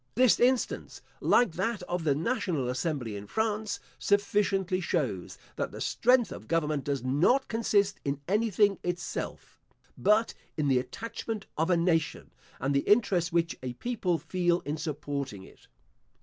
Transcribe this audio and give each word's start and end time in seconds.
This 0.15 0.39
instance, 0.39 1.03
like 1.19 1.51
that 1.51 1.83
of 1.83 2.05
the 2.05 2.15
national 2.15 2.67
assembly 2.69 3.15
in 3.15 3.27
France, 3.27 3.79
sufficiently 3.99 4.81
shows, 4.81 5.37
that 5.57 5.71
the 5.71 5.79
strength 5.79 6.31
of 6.31 6.47
government 6.47 6.85
does 6.85 7.03
not 7.03 7.47
consist 7.47 7.99
in 8.03 8.19
any 8.27 8.49
thing 8.49 8.79
itself, 8.83 9.59
but 9.95 10.33
in 10.57 10.69
the 10.69 10.79
attachment 10.79 11.45
of 11.55 11.69
a 11.69 11.77
nation, 11.77 12.31
and 12.59 12.73
the 12.73 12.79
interest 12.89 13.31
which 13.31 13.55
a 13.61 13.73
people 13.73 14.17
feel 14.17 14.61
in 14.61 14.75
supporting 14.75 15.43
it. 15.43 15.67